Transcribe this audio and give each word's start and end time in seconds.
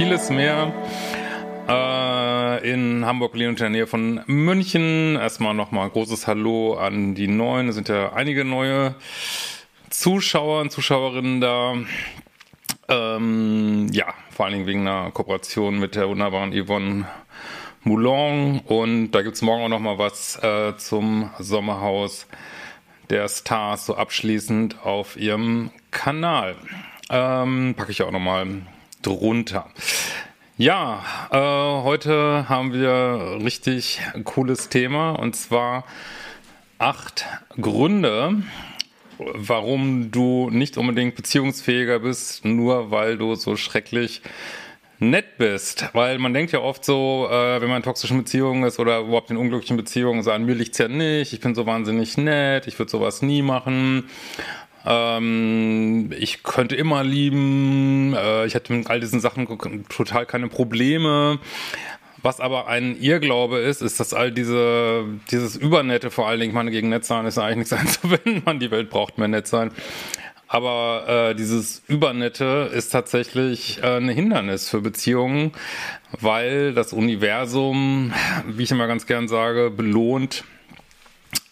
vieles 0.00 0.30
mehr. 0.30 0.72
Äh, 1.68 2.72
in 2.72 3.04
Hamburg, 3.04 3.34
und 3.34 3.42
in 3.42 3.54
der 3.56 3.68
Nähe 3.68 3.86
von 3.86 4.22
München. 4.24 5.16
Erstmal 5.16 5.52
nochmal 5.52 5.90
großes 5.90 6.26
Hallo 6.26 6.72
an 6.78 7.14
die 7.14 7.28
Neuen. 7.28 7.68
Es 7.68 7.74
sind 7.74 7.90
ja 7.90 8.14
einige 8.14 8.46
neue 8.46 8.94
Zuschauer 9.90 10.62
und 10.62 10.72
Zuschauerinnen 10.72 11.42
da. 11.42 11.74
Ähm, 12.88 13.88
ja, 13.92 14.06
vor 14.30 14.46
allen 14.46 14.54
Dingen 14.54 14.66
wegen 14.66 14.88
einer 14.88 15.10
Kooperation 15.10 15.78
mit 15.78 15.96
der 15.96 16.08
wunderbaren 16.08 16.54
Yvonne 16.54 17.06
Moulon. 17.82 18.60
Und 18.60 19.10
da 19.10 19.20
gibt 19.20 19.36
es 19.36 19.42
morgen 19.42 19.64
auch 19.64 19.68
nochmal 19.68 19.98
was 19.98 20.42
äh, 20.42 20.78
zum 20.78 21.28
Sommerhaus 21.38 22.26
der 23.10 23.28
Stars 23.28 23.84
so 23.84 23.96
abschließend 23.96 24.82
auf 24.82 25.18
ihrem 25.18 25.70
Kanal. 25.90 26.56
Ähm, 27.10 27.74
packe 27.76 27.90
ich 27.90 28.02
auch 28.02 28.12
nochmal 28.12 28.62
drunter. 29.02 29.70
Ja, 30.56 31.02
äh, 31.30 31.84
heute 31.84 32.48
haben 32.48 32.72
wir 32.72 33.38
richtig 33.42 34.00
cooles 34.24 34.68
Thema 34.68 35.12
und 35.12 35.34
zwar 35.34 35.84
acht 36.78 37.26
Gründe, 37.60 38.42
warum 39.18 40.10
du 40.10 40.50
nicht 40.50 40.76
unbedingt 40.76 41.14
beziehungsfähiger 41.14 42.00
bist, 42.00 42.44
nur 42.44 42.90
weil 42.90 43.16
du 43.16 43.34
so 43.36 43.56
schrecklich 43.56 44.22
nett 44.98 45.38
bist. 45.38 45.88
Weil 45.94 46.18
man 46.18 46.34
denkt 46.34 46.52
ja 46.52 46.60
oft 46.60 46.84
so, 46.84 47.28
äh, 47.30 47.60
wenn 47.60 47.68
man 47.68 47.78
in 47.78 47.82
toxischen 47.82 48.18
Beziehungen 48.18 48.64
ist 48.64 48.78
oder 48.78 49.00
überhaupt 49.00 49.30
in 49.30 49.36
unglücklichen 49.36 49.76
Beziehungen, 49.76 50.22
so 50.22 50.30
an 50.30 50.44
mir 50.44 50.54
liegt's 50.54 50.78
ja 50.78 50.88
nicht, 50.88 51.32
ich 51.32 51.40
bin 51.40 51.54
so 51.54 51.66
wahnsinnig 51.66 52.18
nett, 52.18 52.66
ich 52.66 52.78
würde 52.78 52.90
sowas 52.90 53.22
nie 53.22 53.42
machen. 53.42 54.08
Ähm, 54.86 56.10
ich 56.18 56.42
könnte 56.42 56.76
immer 56.76 57.04
lieben, 57.04 58.14
äh, 58.14 58.46
ich 58.46 58.54
hätte 58.54 58.72
mit 58.72 58.88
all 58.88 59.00
diesen 59.00 59.20
Sachen 59.20 59.46
total 59.88 60.26
keine 60.26 60.48
Probleme. 60.48 61.38
Was 62.22 62.40
aber 62.40 62.66
ein 62.66 63.00
Irrglaube 63.00 63.58
ist, 63.58 63.80
ist, 63.80 63.98
dass 63.98 64.12
all 64.12 64.30
diese, 64.30 65.04
dieses 65.30 65.56
Übernette 65.56 66.10
vor 66.10 66.28
allen 66.28 66.40
Dingen, 66.40 66.52
man 66.52 66.70
gegen 66.70 66.90
nett 66.90 67.04
sein 67.04 67.24
ist 67.24 67.38
eigentlich 67.38 67.70
nichts 67.70 67.72
einzuwenden, 68.02 68.42
man 68.44 68.58
die 68.58 68.70
Welt 68.70 68.90
braucht 68.90 69.18
mehr 69.18 69.28
nett 69.28 69.46
sein. 69.46 69.70
Aber 70.52 71.30
äh, 71.30 71.34
dieses 71.36 71.82
Übernette 71.86 72.70
ist 72.74 72.90
tatsächlich 72.90 73.82
äh, 73.84 73.98
ein 73.98 74.08
Hindernis 74.08 74.68
für 74.68 74.80
Beziehungen, 74.80 75.52
weil 76.20 76.74
das 76.74 76.92
Universum, 76.92 78.12
wie 78.46 78.64
ich 78.64 78.72
immer 78.72 78.88
ganz 78.88 79.06
gern 79.06 79.28
sage, 79.28 79.70
belohnt 79.70 80.44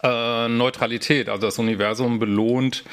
äh, 0.02 0.48
Neutralität. 0.48 1.28
Also 1.28 1.46
das 1.46 1.58
Universum 1.58 2.18
belohnt 2.18 2.84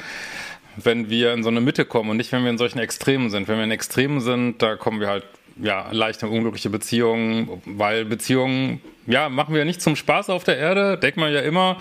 wenn 0.76 1.08
wir 1.08 1.32
in 1.32 1.42
so 1.42 1.48
eine 1.48 1.60
Mitte 1.60 1.84
kommen 1.84 2.10
und 2.10 2.18
nicht, 2.18 2.32
wenn 2.32 2.42
wir 2.44 2.50
in 2.50 2.58
solchen 2.58 2.78
Extremen 2.78 3.30
sind. 3.30 3.48
Wenn 3.48 3.56
wir 3.56 3.64
in 3.64 3.70
Extremen 3.70 4.20
sind, 4.20 4.60
da 4.60 4.76
kommen 4.76 5.00
wir 5.00 5.08
halt 5.08 5.24
ja, 5.58 5.88
leichte 5.90 6.28
unglückliche 6.28 6.70
Beziehungen, 6.70 7.62
weil 7.64 8.04
Beziehungen, 8.04 8.82
ja, 9.06 9.28
machen 9.28 9.54
wir 9.54 9.64
nicht 9.64 9.80
zum 9.80 9.96
Spaß 9.96 10.28
auf 10.28 10.44
der 10.44 10.58
Erde, 10.58 10.98
denkt 10.98 11.16
man 11.16 11.32
ja 11.32 11.40
immer. 11.40 11.78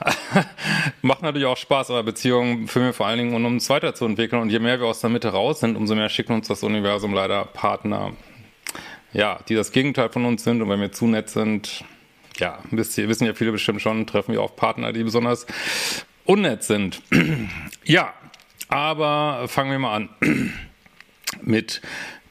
Macht 1.02 1.22
natürlich 1.22 1.46
auch 1.46 1.56
Spaß, 1.56 1.90
aber 1.90 2.02
Beziehungen 2.02 2.68
führen 2.68 2.86
wir 2.86 2.92
vor 2.92 3.06
allen 3.06 3.18
Dingen, 3.18 3.34
um 3.34 3.44
uns 3.46 3.70
weiterzuentwickeln. 3.70 4.42
Und 4.42 4.50
je 4.50 4.58
mehr 4.58 4.78
wir 4.78 4.86
aus 4.86 5.00
der 5.00 5.10
Mitte 5.10 5.28
raus 5.28 5.60
sind, 5.60 5.76
umso 5.76 5.94
mehr 5.94 6.10
schickt 6.10 6.28
uns 6.28 6.48
das 6.48 6.62
Universum 6.62 7.14
leider 7.14 7.46
Partner, 7.46 8.12
ja, 9.14 9.38
die 9.48 9.54
das 9.54 9.72
Gegenteil 9.72 10.10
von 10.10 10.26
uns 10.26 10.44
sind. 10.44 10.60
Und 10.60 10.68
wenn 10.68 10.80
wir 10.80 10.92
zu 10.92 11.06
nett 11.06 11.30
sind, 11.30 11.84
ja, 12.38 12.58
wissen 12.70 13.26
ja 13.26 13.34
viele 13.34 13.52
bestimmt 13.52 13.82
schon, 13.82 14.06
treffen 14.06 14.32
wir 14.32 14.42
auf 14.42 14.56
Partner, 14.56 14.92
die 14.92 15.04
besonders 15.04 15.46
unnett 16.24 16.64
sind. 16.64 17.02
ja, 17.84 18.12
aber 18.68 19.46
fangen 19.48 19.70
wir 19.70 19.78
mal 19.78 19.94
an 19.94 20.08
mit 21.42 21.80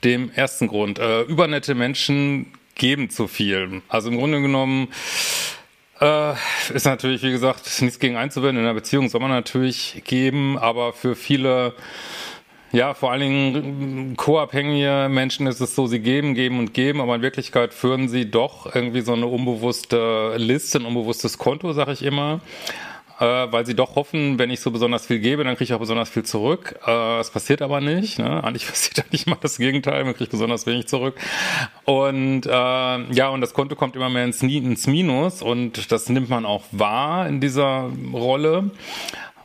dem 0.03 0.31
ersten 0.31 0.67
Grund. 0.67 0.99
Äh, 0.99 1.21
übernette 1.23 1.75
Menschen 1.75 2.53
geben 2.75 3.09
zu 3.09 3.27
viel. 3.27 3.81
Also 3.88 4.09
im 4.09 4.17
Grunde 4.17 4.41
genommen 4.41 4.89
äh, 6.01 6.33
ist 6.73 6.85
natürlich, 6.85 7.23
wie 7.23 7.31
gesagt, 7.31 7.81
nichts 7.81 7.99
gegen 7.99 8.17
einzuwenden. 8.17 8.63
In 8.63 8.69
einer 8.69 8.75
Beziehung 8.75 9.09
soll 9.09 9.22
man 9.22 9.31
natürlich 9.31 10.03
geben, 10.05 10.57
aber 10.57 10.93
für 10.93 11.16
viele 11.16 11.73
ja, 12.75 12.93
vor 12.93 13.11
allen 13.11 13.21
Dingen 13.21 14.17
co-abhängige 14.17 15.07
Menschen 15.09 15.47
ist 15.47 15.61
es 15.61 15.75
so, 15.75 15.87
sie 15.87 15.99
geben, 15.99 16.33
geben 16.33 16.59
und 16.59 16.73
geben, 16.73 17.01
aber 17.01 17.15
in 17.15 17.21
Wirklichkeit 17.21 17.73
führen 17.73 18.09
sie 18.09 18.29
doch 18.29 18.73
irgendwie 18.75 19.01
so 19.01 19.13
eine 19.13 19.27
unbewusste 19.27 20.35
Liste, 20.37 20.79
ein 20.79 20.85
unbewusstes 20.85 21.37
Konto, 21.37 21.73
sag 21.73 21.87
ich 21.87 22.03
immer 22.03 22.41
äh, 23.19 23.23
weil 23.23 23.65
sie 23.65 23.75
doch 23.75 23.95
hoffen, 23.95 24.37
wenn 24.39 24.49
ich 24.49 24.59
so 24.59 24.71
besonders 24.71 25.05
viel 25.05 25.19
gebe, 25.19 25.43
dann 25.43 25.55
kriege 25.55 25.65
ich 25.65 25.73
auch 25.73 25.79
besonders 25.79 26.09
viel 26.09 26.23
zurück. 26.23 26.75
Äh, 26.83 26.87
das 26.87 27.31
passiert 27.31 27.61
aber 27.61 27.79
nicht. 27.79 28.19
Ne? 28.19 28.43
Eigentlich 28.43 28.67
passiert 28.67 29.05
eigentlich 29.05 29.25
mal 29.25 29.37
das 29.41 29.57
Gegenteil, 29.57 30.03
man 30.03 30.15
kriegt 30.15 30.31
besonders 30.31 30.65
wenig 30.65 30.87
zurück. 30.87 31.15
Und 31.85 32.45
äh, 32.45 32.49
ja, 32.49 33.29
und 33.29 33.41
das 33.41 33.53
Konto 33.53 33.75
kommt 33.75 33.95
immer 33.95 34.09
mehr 34.09 34.25
ins, 34.25 34.41
ins 34.41 34.87
Minus 34.87 35.41
und 35.41 35.91
das 35.91 36.09
nimmt 36.09 36.29
man 36.29 36.45
auch 36.45 36.63
wahr 36.71 37.27
in 37.27 37.39
dieser 37.39 37.89
Rolle. 38.11 38.71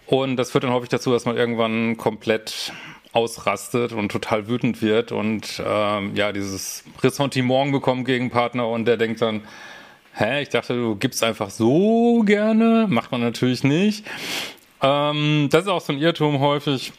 Und 0.07 0.37
das 0.37 0.51
führt 0.51 0.65
dann 0.65 0.73
häufig 0.73 0.89
dazu, 0.89 1.13
dass 1.13 1.25
man 1.25 1.37
irgendwann 1.37 1.97
komplett 1.97 2.73
ausrastet 3.13 3.93
und 3.93 4.11
total 4.11 4.49
wütend 4.49 4.83
wird 4.83 5.11
und 5.13 5.63
ähm, 5.65 6.15
ja, 6.15 6.33
dieses 6.33 6.85
Ressentiment 7.03 7.73
bekommt 7.73 8.05
gegen 8.05 8.31
Partner 8.31 8.69
und 8.69 8.85
der 8.85 8.97
denkt 8.97 9.21
dann, 9.21 9.43
hä, 10.15 10.43
ich 10.43 10.49
dachte, 10.49 10.75
du 10.75 10.97
gibst 10.97 11.25
einfach 11.25 11.51
so 11.51 12.23
gerne. 12.25 12.87
Macht 12.89 13.11
man 13.11 13.21
natürlich 13.21 13.65
nicht. 13.65 14.07
Ähm, 14.83 15.49
das 15.51 15.63
ist 15.63 15.69
auch 15.69 15.81
so 15.81 15.93
ein 15.93 15.99
Irrtum 15.99 16.41
häufig 16.41 16.93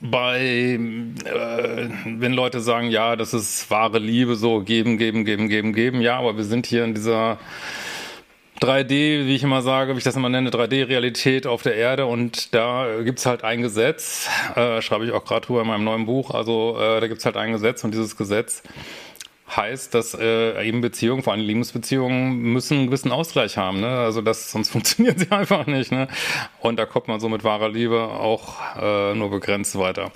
bei, 0.00 0.40
äh, 0.40 1.88
wenn 2.06 2.32
Leute 2.32 2.60
sagen, 2.60 2.90
ja, 2.90 3.14
das 3.14 3.34
ist 3.34 3.70
wahre 3.70 3.98
Liebe, 3.98 4.34
so 4.34 4.60
geben, 4.60 4.98
geben, 4.98 5.24
geben, 5.24 5.48
geben, 5.48 5.72
geben. 5.72 6.00
Ja, 6.00 6.18
aber 6.18 6.36
wir 6.36 6.44
sind 6.44 6.66
hier 6.66 6.84
in 6.84 6.94
dieser 6.94 7.38
3D, 8.62 9.26
wie 9.26 9.34
ich 9.34 9.42
immer 9.42 9.60
sage, 9.60 9.94
wie 9.94 9.98
ich 9.98 10.04
das 10.04 10.14
immer 10.14 10.28
nenne, 10.28 10.50
3D-Realität 10.50 11.48
auf 11.48 11.62
der 11.62 11.74
Erde 11.74 12.06
und 12.06 12.54
da 12.54 13.02
gibt's 13.02 13.26
halt 13.26 13.42
ein 13.42 13.60
Gesetz, 13.60 14.28
äh, 14.54 14.80
schreibe 14.80 15.04
ich 15.04 15.10
auch 15.10 15.24
gerade 15.24 15.44
drüber 15.44 15.62
in 15.62 15.66
meinem 15.66 15.82
neuen 15.82 16.06
Buch, 16.06 16.30
also 16.30 16.78
äh, 16.78 17.00
da 17.00 17.08
gibt's 17.08 17.24
halt 17.24 17.36
ein 17.36 17.52
Gesetz 17.52 17.82
und 17.82 17.92
dieses 17.92 18.16
Gesetz 18.16 18.62
heißt, 19.56 19.94
dass 19.94 20.14
äh, 20.14 20.66
eben 20.66 20.80
Beziehungen, 20.80 21.22
vor 21.22 21.32
allem 21.32 21.42
Liebesbeziehungen, 21.42 22.36
müssen 22.38 22.78
einen 22.78 22.86
gewissen 22.86 23.12
Ausgleich 23.12 23.56
haben. 23.56 23.80
Ne? 23.80 23.88
Also 23.88 24.22
das, 24.22 24.50
sonst 24.50 24.70
funktionieren 24.72 25.18
sie 25.18 25.30
einfach 25.30 25.66
nicht. 25.66 25.92
Ne? 25.92 26.08
Und 26.60 26.78
da 26.78 26.86
kommt 26.86 27.08
man 27.08 27.20
so 27.20 27.28
mit 27.28 27.44
wahrer 27.44 27.68
Liebe 27.68 28.00
auch 28.00 28.54
äh, 28.80 29.14
nur 29.14 29.30
begrenzt 29.30 29.78
weiter. 29.78 30.12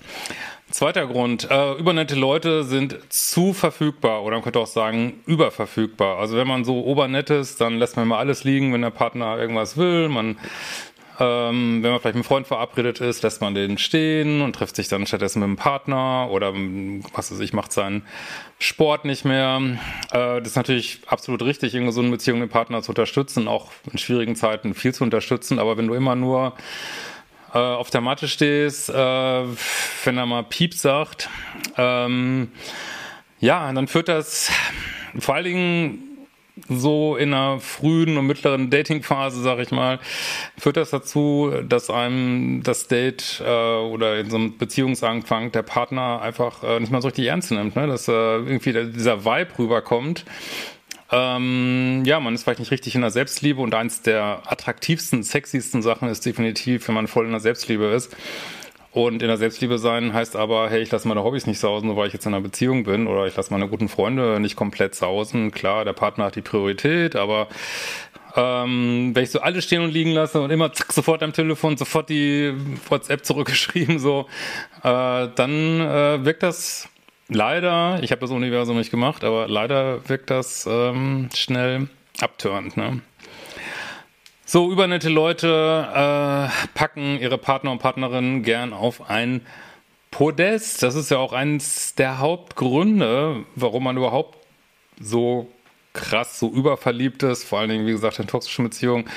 Zweiter 0.76 1.06
Grund, 1.06 1.50
äh, 1.50 1.72
übernette 1.72 2.16
Leute 2.16 2.62
sind 2.62 2.98
zu 3.08 3.54
verfügbar 3.54 4.22
oder 4.24 4.36
man 4.36 4.44
könnte 4.44 4.58
auch 4.58 4.66
sagen 4.66 5.22
überverfügbar. 5.24 6.18
Also 6.18 6.36
wenn 6.36 6.46
man 6.46 6.66
so 6.66 6.84
obernett 6.84 7.30
ist, 7.30 7.62
dann 7.62 7.78
lässt 7.78 7.96
man 7.96 8.06
mal 8.06 8.18
alles 8.18 8.44
liegen, 8.44 8.74
wenn 8.74 8.82
der 8.82 8.90
Partner 8.90 9.38
irgendwas 9.38 9.78
will. 9.78 10.10
Man 10.10 10.36
ähm, 11.18 11.82
wenn 11.82 11.92
man 11.92 12.00
vielleicht 12.00 12.04
mit 12.04 12.14
einem 12.16 12.24
Freund 12.24 12.46
verabredet 12.46 13.00
ist, 13.00 13.22
lässt 13.22 13.40
man 13.40 13.54
den 13.54 13.78
stehen 13.78 14.42
und 14.42 14.54
trifft 14.54 14.76
sich 14.76 14.88
dann 14.88 15.06
stattdessen 15.06 15.38
mit 15.38 15.46
einem 15.46 15.56
Partner 15.56 16.28
oder 16.30 16.52
was 17.14 17.32
weiß 17.32 17.40
ich, 17.40 17.54
macht 17.54 17.72
seinen 17.72 18.02
Sport 18.58 19.06
nicht 19.06 19.24
mehr. 19.24 19.58
Äh, 20.12 20.40
das 20.40 20.48
ist 20.48 20.56
natürlich 20.56 21.00
absolut 21.06 21.40
richtig, 21.40 21.74
in 21.74 21.90
so 21.90 22.02
eine 22.02 22.10
Beziehung 22.10 22.40
mit 22.40 22.50
dem 22.50 22.52
Partner 22.52 22.82
zu 22.82 22.90
unterstützen, 22.90 23.48
auch 23.48 23.70
in 23.90 23.96
schwierigen 23.96 24.36
Zeiten 24.36 24.74
viel 24.74 24.92
zu 24.92 25.04
unterstützen. 25.04 25.58
Aber 25.58 25.78
wenn 25.78 25.86
du 25.86 25.94
immer 25.94 26.16
nur 26.16 26.52
äh, 27.56 27.58
auf 27.58 27.88
der 27.88 28.02
Matte 28.02 28.28
stehst, 28.28 28.90
äh, 28.90 28.92
wenn 28.92 30.18
er 30.18 30.26
mal 30.26 30.42
Piep 30.42 30.74
sagt, 30.74 31.30
ähm, 31.78 32.52
ja, 33.40 33.72
dann 33.72 33.88
führt 33.88 34.08
das 34.08 34.50
vor 35.18 35.36
allen 35.36 35.44
Dingen 35.44 36.02
so 36.68 37.16
in 37.16 37.32
einer 37.32 37.60
frühen 37.60 38.18
und 38.18 38.26
mittleren 38.26 38.70
Datingphase, 38.70 39.40
sag 39.42 39.58
ich 39.58 39.70
mal, 39.70 40.00
führt 40.58 40.76
das 40.76 40.90
dazu, 40.90 41.52
dass 41.66 41.88
einem 41.88 42.62
das 42.62 42.88
Date 42.88 43.42
äh, 43.44 43.76
oder 43.78 44.18
in 44.18 44.30
so 44.30 44.36
einem 44.36 44.58
Beziehungsanfang 44.58 45.52
der 45.52 45.62
Partner 45.62 46.20
einfach 46.20 46.62
äh, 46.62 46.80
nicht 46.80 46.92
mal 46.92 47.00
so 47.00 47.08
richtig 47.08 47.26
ernst 47.26 47.50
nimmt, 47.52 47.76
ne? 47.76 47.86
dass 47.86 48.08
äh, 48.08 48.12
irgendwie 48.12 48.72
dieser 48.72 49.24
Vibe 49.24 49.58
rüberkommt. 49.58 50.24
Ähm, 51.12 52.02
ja, 52.04 52.18
man 52.18 52.34
ist 52.34 52.42
vielleicht 52.42 52.58
nicht 52.58 52.72
richtig 52.72 52.94
in 52.94 53.00
der 53.00 53.10
Selbstliebe 53.10 53.60
und 53.60 53.74
eins 53.74 54.02
der 54.02 54.42
attraktivsten, 54.46 55.22
sexiesten 55.22 55.82
Sachen 55.82 56.08
ist 56.08 56.26
definitiv, 56.26 56.88
wenn 56.88 56.94
man 56.94 57.06
voll 57.06 57.26
in 57.26 57.30
der 57.30 57.40
Selbstliebe 57.40 57.84
ist. 57.86 58.16
Und 58.92 59.20
in 59.20 59.28
der 59.28 59.36
Selbstliebe 59.36 59.78
sein 59.78 60.14
heißt 60.14 60.36
aber, 60.36 60.70
hey, 60.70 60.80
ich 60.80 60.90
lasse 60.90 61.06
meine 61.06 61.22
Hobbys 61.22 61.46
nicht 61.46 61.58
sausen, 61.58 61.88
nur 61.88 61.98
weil 61.98 62.06
ich 62.06 62.14
jetzt 62.14 62.24
in 62.24 62.32
einer 62.32 62.42
Beziehung 62.42 62.84
bin 62.84 63.06
oder 63.06 63.26
ich 63.26 63.36
lasse 63.36 63.52
meine 63.52 63.68
guten 63.68 63.90
Freunde 63.90 64.40
nicht 64.40 64.56
komplett 64.56 64.94
sausen. 64.94 65.50
Klar, 65.50 65.84
der 65.84 65.92
Partner 65.92 66.24
hat 66.24 66.36
die 66.36 66.40
Priorität, 66.40 67.14
aber 67.14 67.48
ähm, 68.36 69.10
wenn 69.14 69.22
ich 69.22 69.30
so 69.30 69.40
alles 69.40 69.64
stehen 69.64 69.82
und 69.82 69.90
liegen 69.90 70.12
lasse 70.12 70.40
und 70.40 70.50
immer 70.50 70.72
zack, 70.72 70.92
sofort 70.92 71.22
am 71.22 71.34
Telefon, 71.34 71.76
sofort 71.76 72.08
die 72.08 72.54
WhatsApp 72.88 73.24
zurückgeschrieben, 73.24 73.98
so, 73.98 74.28
äh, 74.82 75.28
dann 75.34 75.80
äh, 75.80 76.24
wirkt 76.24 76.42
das 76.42 76.88
leider, 77.28 78.02
ich 78.02 78.10
habe 78.10 78.20
das 78.20 78.30
Universum 78.30 78.76
nicht 78.76 78.90
gemacht, 78.90 79.24
aber 79.24 79.48
leider 79.48 80.08
wirkt 80.08 80.30
das 80.30 80.66
ähm, 80.70 81.28
schnell 81.34 81.88
abtörend. 82.20 82.76
Ne? 82.76 83.00
So, 84.44 84.70
übernette 84.70 85.08
Leute 85.08 85.88
äh, 85.92 86.68
packen 86.74 87.18
ihre 87.18 87.38
Partner 87.38 87.72
und 87.72 87.78
Partnerinnen 87.78 88.42
gern 88.42 88.72
auf 88.72 89.10
ein 89.10 89.40
Podest. 90.10 90.82
Das 90.82 90.94
ist 90.94 91.10
ja 91.10 91.18
auch 91.18 91.32
eines 91.32 91.94
der 91.94 92.18
Hauptgründe, 92.18 93.44
warum 93.54 93.84
man 93.84 93.96
überhaupt 93.96 94.38
so 95.00 95.50
krass, 95.92 96.38
so 96.38 96.50
überverliebt 96.50 97.22
ist, 97.22 97.44
vor 97.44 97.58
allen 97.58 97.70
Dingen, 97.70 97.86
wie 97.86 97.92
gesagt, 97.92 98.18
in 98.18 98.26
toxischen 98.26 98.64
Beziehungen. 98.64 99.08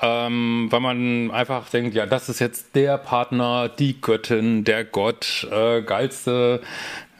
Ähm, 0.00 0.68
weil 0.70 0.80
man 0.80 1.30
einfach 1.30 1.68
denkt, 1.70 1.94
ja, 1.94 2.06
das 2.06 2.28
ist 2.28 2.38
jetzt 2.38 2.74
der 2.76 2.98
Partner, 2.98 3.68
die 3.68 4.00
Göttin, 4.00 4.64
der 4.64 4.84
Gott, 4.84 5.46
äh, 5.50 5.82
geilste 5.82 6.62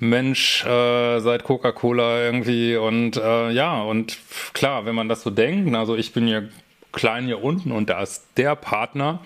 Mensch 0.00 0.64
äh, 0.64 1.20
seit 1.20 1.44
Coca-Cola 1.44 2.22
irgendwie 2.22 2.76
und 2.76 3.16
äh, 3.16 3.50
ja, 3.50 3.82
und 3.82 4.18
klar, 4.52 4.86
wenn 4.86 4.94
man 4.94 5.08
das 5.08 5.22
so 5.22 5.30
denkt, 5.30 5.74
also 5.74 5.96
ich 5.96 6.12
bin 6.12 6.26
hier 6.26 6.48
klein 6.92 7.26
hier 7.26 7.42
unten 7.42 7.72
und 7.72 7.90
da 7.90 8.02
ist 8.02 8.26
der 8.36 8.56
Partner, 8.56 9.20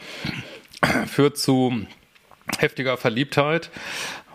führt 1.06 1.38
zu 1.38 1.86
heftiger 2.58 2.96
Verliebtheit 2.96 3.70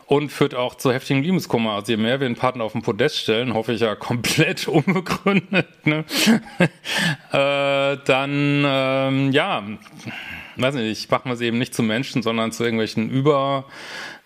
und 0.07 0.31
führt 0.31 0.55
auch 0.55 0.75
zu 0.75 0.93
heftigem 0.93 1.21
Liebeskummer. 1.21 1.73
Also 1.73 1.91
je 1.91 1.97
mehr 1.97 2.19
wir 2.19 2.25
einen 2.25 2.35
Partner 2.35 2.63
auf 2.63 2.71
den 2.71 2.81
Podest 2.81 3.17
stellen, 3.17 3.53
hoffe 3.53 3.73
ich 3.73 3.81
ja 3.81 3.95
komplett 3.95 4.67
unbegründet, 4.67 5.85
ne? 5.85 6.05
äh, 7.31 7.97
dann 8.05 8.63
ähm, 8.65 9.31
ja, 9.33 9.63
weiß 10.55 10.75
nicht, 10.75 11.03
ich 11.03 11.09
mache 11.09 11.29
es 11.29 11.41
eben 11.41 11.57
nicht 11.57 11.75
zu 11.75 11.83
Menschen, 11.83 12.23
sondern 12.23 12.51
zu 12.51 12.63
irgendwelchen 12.63 13.09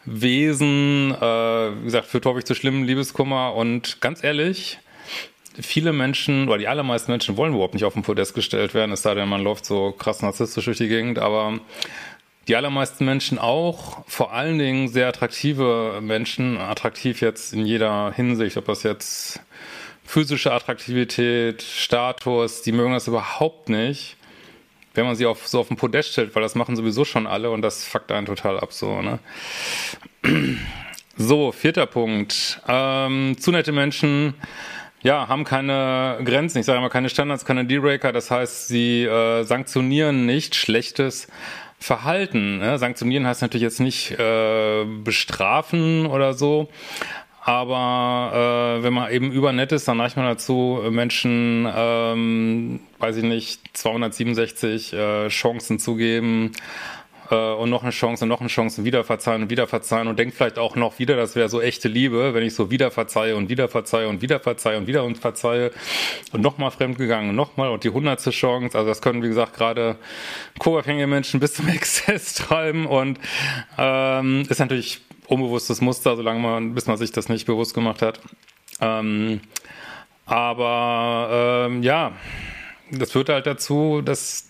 Überwesen. 0.05 1.11
Äh, 1.11 1.79
wie 1.81 1.85
gesagt, 1.85 2.07
führt 2.07 2.25
häufig 2.25 2.45
zu 2.45 2.55
schlimmen 2.55 2.83
Liebeskummer 2.85 3.53
und 3.55 4.01
ganz 4.01 4.23
ehrlich, 4.23 4.79
viele 5.59 5.93
Menschen, 5.93 6.47
oder 6.47 6.57
die 6.57 6.67
allermeisten 6.67 7.11
Menschen 7.11 7.37
wollen 7.37 7.53
überhaupt 7.53 7.73
nicht 7.73 7.85
auf 7.85 7.93
den 7.93 8.03
Podest 8.03 8.33
gestellt 8.33 8.73
werden, 8.73 8.91
es 8.91 9.01
sei 9.01 9.15
denn, 9.15 9.27
man 9.27 9.43
läuft 9.43 9.65
so 9.65 9.91
krass 9.91 10.21
narzisstisch 10.21 10.65
durch 10.65 10.77
die 10.77 10.87
Gegend, 10.87 11.19
aber 11.19 11.59
die 12.47 12.55
allermeisten 12.55 13.05
Menschen 13.05 13.37
auch, 13.37 14.03
vor 14.07 14.33
allen 14.33 14.57
Dingen 14.57 14.87
sehr 14.87 15.07
attraktive 15.07 15.99
Menschen, 16.01 16.57
attraktiv 16.57 17.21
jetzt 17.21 17.53
in 17.53 17.65
jeder 17.65 18.11
Hinsicht, 18.13 18.57
ob 18.57 18.65
das 18.65 18.83
jetzt 18.83 19.41
physische 20.03 20.51
Attraktivität, 20.51 21.61
Status, 21.61 22.63
die 22.63 22.71
mögen 22.71 22.93
das 22.93 23.07
überhaupt 23.07 23.69
nicht, 23.69 24.17
wenn 24.93 25.05
man 25.05 25.15
sie 25.15 25.25
auf, 25.25 25.47
so 25.47 25.59
auf 25.59 25.67
den 25.67 25.77
Podest 25.77 26.11
stellt, 26.11 26.35
weil 26.35 26.43
das 26.43 26.55
machen 26.55 26.75
sowieso 26.75 27.05
schon 27.05 27.27
alle 27.27 27.51
und 27.51 27.61
das 27.61 27.85
fuckt 27.85 28.11
einen 28.11 28.25
total 28.25 28.59
ab 28.59 28.73
so, 28.73 29.01
ne? 29.01 29.19
So, 31.17 31.51
vierter 31.51 31.85
Punkt. 31.85 32.61
Ähm, 32.67 33.35
zu 33.37 33.51
nette 33.51 33.71
Menschen 33.71 34.33
ja, 35.03 35.27
haben 35.27 35.43
keine 35.43 36.19
Grenzen, 36.23 36.59
ich 36.59 36.65
sage 36.65 36.77
immer 36.77 36.89
keine 36.89 37.09
Standards, 37.09 37.45
keine 37.45 37.65
Dealbreaker, 37.65 38.11
das 38.11 38.29
heißt, 38.31 38.67
sie 38.67 39.03
äh, 39.03 39.43
sanktionieren 39.43 40.25
nicht 40.25 40.55
schlechtes 40.55 41.27
Verhalten. 41.79 42.59
Ne? 42.59 42.77
Sanktionieren 42.77 43.25
heißt 43.25 43.41
natürlich 43.41 43.63
jetzt 43.63 43.79
nicht 43.79 44.11
äh, 44.11 44.85
bestrafen 45.03 46.05
oder 46.05 46.35
so, 46.35 46.69
aber 47.43 48.77
äh, 48.79 48.83
wenn 48.83 48.93
man 48.93 49.11
eben 49.11 49.31
übernett 49.31 49.71
ist, 49.71 49.87
dann 49.87 49.99
reicht 49.99 50.15
man 50.15 50.27
dazu, 50.27 50.79
Menschen, 50.89 51.67
ähm, 51.75 52.79
weiß 52.99 53.17
ich 53.17 53.23
nicht, 53.23 53.61
267 53.73 54.93
äh, 54.93 55.27
Chancen 55.29 55.79
zu 55.79 55.95
geben, 55.95 56.51
äh, 57.31 57.53
und 57.53 57.69
noch 57.69 57.83
eine 57.83 57.91
Chance 57.91 58.25
und 58.25 58.29
noch 58.29 58.41
eine 58.41 58.49
Chance 58.49 58.81
und 58.81 58.85
wieder 58.85 59.03
verzeihen 59.03 59.43
und 59.43 59.49
wieder 59.49 59.65
verzeihen 59.65 60.07
und 60.07 60.19
denkt 60.19 60.35
vielleicht 60.35 60.59
auch 60.59 60.75
noch 60.75 60.99
wieder, 60.99 61.15
das 61.15 61.35
wäre 61.35 61.49
so 61.49 61.61
echte 61.61 61.87
Liebe, 61.87 62.33
wenn 62.33 62.43
ich 62.43 62.53
so 62.53 62.69
wieder 62.69 62.91
verzeihe 62.91 63.35
und 63.35 63.49
wieder 63.49 63.69
verzeihe 63.69 64.07
und 64.07 64.21
wieder 64.21 64.39
verzeihe 64.39 64.77
und 64.77 64.87
wieder 64.87 65.03
und 65.03 65.17
verzeihe 65.17 65.71
und 66.31 66.41
nochmal 66.41 66.71
fremdgegangen 66.71 67.31
und 67.31 67.35
nochmal 67.35 67.69
und 67.69 67.83
die 67.83 67.89
hundertste 67.89 68.31
Chance. 68.31 68.77
Also 68.77 68.89
das 68.89 69.01
können, 69.01 69.23
wie 69.23 69.29
gesagt, 69.29 69.55
gerade 69.55 69.95
co-abhängige 70.59 71.07
Menschen 71.07 71.39
bis 71.39 71.53
zum 71.53 71.67
Exzess 71.69 72.33
treiben 72.33 72.85
und 72.85 73.19
ähm, 73.77 74.45
ist 74.49 74.59
natürlich 74.59 75.01
unbewusstes 75.27 75.81
Muster, 75.81 76.15
solange 76.17 76.41
man, 76.41 76.75
bis 76.75 76.87
man 76.87 76.97
sich 76.97 77.11
das 77.11 77.29
nicht 77.29 77.45
bewusst 77.45 77.73
gemacht 77.73 78.01
hat. 78.01 78.19
Ähm, 78.81 79.39
aber 80.25 81.67
ähm, 81.67 81.83
ja, 81.83 82.13
das 82.91 83.11
führt 83.11 83.29
halt 83.29 83.47
dazu, 83.47 84.01
dass 84.01 84.49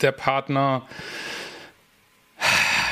der 0.00 0.12
Partner 0.12 0.82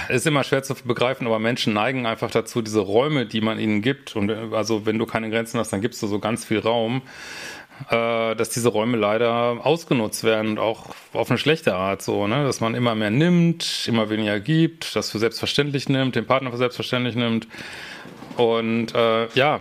ist 0.09 0.27
immer 0.27 0.45
schwer 0.45 0.63
zu 0.63 0.75
begreifen, 0.75 1.27
aber 1.27 1.39
Menschen 1.39 1.73
neigen 1.73 2.07
einfach 2.07 2.31
dazu, 2.31 2.63
diese 2.63 2.81
Räume, 2.81 3.27
die 3.27 3.41
man 3.41 3.59
ihnen 3.59 3.83
gibt, 3.83 4.17
und 4.17 4.31
also 4.53 4.87
wenn 4.87 4.99
du 4.99 5.07
keine 5.07 5.31
Grenzen 5.31 5.59
hast, 5.59 5.73
dann 5.73 5.81
gibst 5.81 6.03
du 6.03 6.07
so 6.07 6.19
ganz 6.19 6.45
viel 6.45 6.59
Raum, 6.59 7.03
äh, 7.91 8.35
dass 8.35 8.51
diese 8.51 8.69
Räume 8.69 8.97
leider 8.97 9.59
ausgenutzt 9.65 10.25
werden 10.25 10.53
und 10.53 10.59
auch 10.59 10.95
auf 11.13 11.31
eine 11.31 11.39
schlechte 11.39 11.75
Art 11.75 12.03
so, 12.03 12.27
ne? 12.27 12.45
Dass 12.45 12.61
man 12.61 12.75
immer 12.75 12.95
mehr 12.95 13.11
nimmt, 13.11 13.85
immer 13.87 14.09
weniger 14.09 14.41
gibt, 14.41 14.97
das 14.97 15.11
für 15.11 15.19
selbstverständlich 15.19 15.89
nimmt, 15.89 16.17
den 16.17 16.27
Partner 16.27 16.51
für 16.51 16.57
selbstverständlich 16.57 17.17
nimmt. 17.17 17.47
Und 18.37 18.95
äh, 18.95 19.29
ja, 19.35 19.61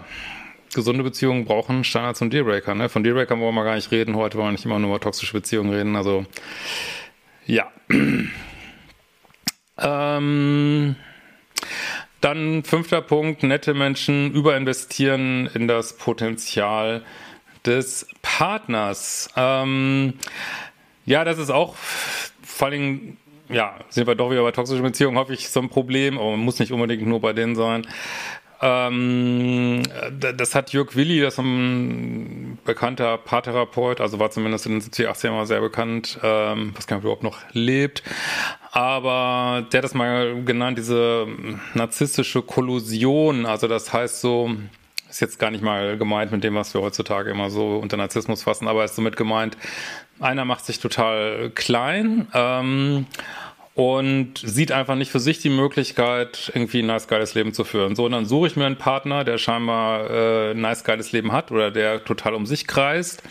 gesunde 0.73 1.03
Beziehungen 1.03 1.45
brauchen 1.45 1.83
Standards 1.83 2.21
und 2.21 2.31
Dealbreaker. 2.31 2.75
Ne? 2.75 2.89
Von 2.89 3.03
Dealbreakern 3.03 3.39
wollen 3.39 3.55
wir 3.55 3.63
gar 3.63 3.75
nicht 3.75 3.91
reden. 3.91 4.15
Heute 4.15 4.37
wollen 4.37 4.47
wir 4.47 4.51
nicht 4.53 4.65
immer 4.65 4.79
nur 4.79 4.91
über 4.91 4.99
toxische 4.99 5.33
Beziehungen 5.33 5.73
reden. 5.73 5.95
Also 5.95 6.25
ja. 7.45 7.71
Ähm, 9.77 10.95
dann 12.21 12.63
fünfter 12.63 13.01
Punkt, 13.01 13.43
nette 13.43 13.73
Menschen 13.73 14.33
überinvestieren 14.33 15.47
in 15.53 15.67
das 15.67 15.97
Potenzial 15.97 17.03
des 17.65 18.07
Partners. 18.21 19.29
Ähm, 19.35 20.13
ja, 21.05 21.23
das 21.23 21.37
ist 21.37 21.51
auch 21.51 21.75
vor 21.75 22.69
Dingen, 22.71 23.17
ja, 23.49 23.75
sind 23.89 24.07
wir 24.07 24.15
doch 24.15 24.31
wieder 24.31 24.43
bei 24.43 24.51
toxischen 24.51 24.83
Beziehungen, 24.83 25.17
hoffe 25.17 25.33
ich, 25.33 25.49
so 25.49 25.59
ein 25.59 25.69
Problem, 25.69 26.17
aber 26.17 26.31
man 26.31 26.39
muss 26.39 26.59
nicht 26.59 26.71
unbedingt 26.71 27.05
nur 27.05 27.21
bei 27.21 27.33
denen 27.33 27.55
sein. 27.55 27.85
Ähm, 28.61 29.83
das 30.19 30.55
hat 30.55 30.71
Jörg 30.71 30.95
Willi, 30.95 31.19
das 31.19 31.37
ein 31.37 32.44
bekannter 32.65 33.17
Paartherapeut, 33.17 34.01
also 34.01 34.19
war 34.19 34.31
zumindest 34.31 34.65
in 34.65 34.73
den 34.73 34.81
70er, 34.81 35.09
80er 35.09 35.31
mal 35.31 35.45
sehr 35.45 35.61
bekannt, 35.61 36.19
ähm, 36.23 36.73
was 36.75 36.87
kann 36.87 36.99
überhaupt 36.99 37.23
noch 37.23 37.37
lebt. 37.53 38.03
Aber 38.71 39.65
der 39.71 39.77
hat 39.77 39.85
das 39.85 39.93
mal 39.93 40.43
genannt, 40.43 40.77
diese 40.77 41.27
narzisstische 41.73 42.41
Kollusion, 42.41 43.45
also 43.45 43.67
das 43.67 43.93
heißt 43.93 44.19
so, 44.19 44.51
ist 45.09 45.21
jetzt 45.21 45.39
gar 45.39 45.51
nicht 45.51 45.63
mal 45.63 45.97
gemeint 45.97 46.31
mit 46.31 46.43
dem, 46.43 46.55
was 46.55 46.73
wir 46.73 46.81
heutzutage 46.81 47.31
immer 47.31 47.49
so 47.49 47.77
unter 47.77 47.95
Narzissmus 47.95 48.43
fassen, 48.43 48.67
aber 48.67 48.83
ist 48.83 48.95
somit 48.95 49.15
gemeint, 49.15 49.55
einer 50.19 50.43
macht 50.43 50.65
sich 50.65 50.79
total 50.79 51.51
klein, 51.53 52.27
ähm, 52.33 53.05
und 53.75 54.37
sieht 54.37 54.71
einfach 54.71 54.95
nicht 54.95 55.11
für 55.11 55.19
sich 55.19 55.39
die 55.39 55.49
Möglichkeit, 55.49 56.49
irgendwie 56.55 56.79
ein 56.79 56.85
nice 56.85 57.09
geiles 57.09 57.33
Leben 57.33 57.53
zu 57.53 57.65
führen. 57.65 57.95
So, 57.95 58.05
und 58.05 58.13
dann 58.13 58.25
suche 58.25 58.47
ich 58.47 58.55
mir 58.55 58.65
einen 58.65 58.77
Partner, 58.77 59.25
der 59.25 59.37
scheinbar 59.37 60.09
äh, 60.09 60.51
ein 60.51 60.61
nice 60.61 60.85
geiles 60.85 61.11
Leben 61.11 61.33
hat 61.33 61.51
oder 61.51 61.71
der 61.71 62.03
total 62.05 62.35
um 62.35 62.45
sich 62.45 62.67
kreist. 62.67 63.21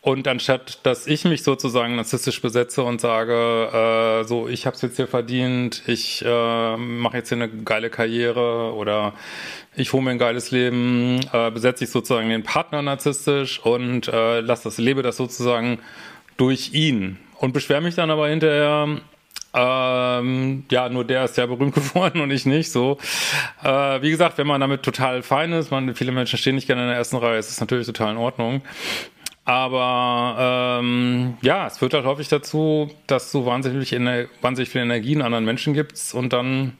Und 0.00 0.26
anstatt, 0.26 0.86
dass 0.86 1.06
ich 1.06 1.26
mich 1.26 1.42
sozusagen 1.42 1.96
narzisstisch 1.96 2.40
besetze 2.40 2.82
und 2.82 2.98
sage, 2.98 4.22
äh, 4.22 4.24
so, 4.24 4.48
ich 4.48 4.64
habe 4.64 4.74
es 4.74 4.80
jetzt 4.80 4.96
hier 4.96 5.06
verdient, 5.06 5.82
ich 5.86 6.24
äh, 6.24 6.76
mache 6.78 7.18
jetzt 7.18 7.28
hier 7.28 7.36
eine 7.36 7.50
geile 7.50 7.90
Karriere 7.90 8.72
oder 8.72 9.12
ich 9.76 9.92
hole 9.92 10.02
mir 10.02 10.12
ein 10.12 10.18
geiles 10.18 10.50
Leben, 10.50 11.20
äh, 11.32 11.50
besetze 11.50 11.84
ich 11.84 11.90
sozusagen 11.90 12.30
den 12.30 12.42
Partner 12.42 12.80
narzisstisch 12.80 13.58
und 13.58 14.08
äh, 14.08 14.40
lass 14.40 14.62
das, 14.62 14.78
lebe 14.78 15.02
das 15.02 15.18
sozusagen 15.18 15.80
durch 16.38 16.72
ihn. 16.72 17.18
Und 17.36 17.52
beschwere 17.52 17.82
mich 17.82 17.94
dann 17.94 18.10
aber 18.10 18.28
hinterher, 18.28 19.00
ähm, 19.58 20.64
ja, 20.70 20.88
nur 20.88 21.04
der 21.04 21.24
ist 21.24 21.36
ja 21.36 21.46
berühmt 21.46 21.74
geworden 21.74 22.20
und 22.20 22.30
ich 22.30 22.46
nicht 22.46 22.70
so. 22.70 22.98
Äh, 23.62 24.02
wie 24.02 24.10
gesagt, 24.10 24.38
wenn 24.38 24.46
man 24.46 24.60
damit 24.60 24.82
total 24.82 25.22
fein 25.22 25.52
ist, 25.52 25.70
man, 25.70 25.94
viele 25.94 26.12
Menschen 26.12 26.38
stehen 26.38 26.54
nicht 26.54 26.68
gerne 26.68 26.82
in 26.82 26.88
der 26.88 26.96
ersten 26.96 27.16
Reihe, 27.16 27.38
ist 27.38 27.50
es 27.50 27.60
natürlich 27.60 27.86
total 27.86 28.12
in 28.12 28.18
Ordnung. 28.18 28.62
Aber 29.44 30.78
ähm, 30.80 31.38
ja, 31.40 31.66
es 31.66 31.78
führt 31.78 31.94
halt 31.94 32.04
häufig 32.04 32.28
dazu, 32.28 32.90
dass 33.06 33.32
du 33.32 33.46
wahnsinnig, 33.46 33.92
wahnsinnig 34.42 34.68
viel 34.68 34.82
Energie 34.82 35.14
in 35.14 35.22
anderen 35.22 35.44
Menschen 35.44 35.72
gibst 35.72 36.14
und 36.14 36.32
dann, 36.32 36.76